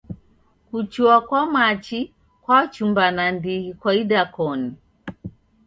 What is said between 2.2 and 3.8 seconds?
kwachumba nandighi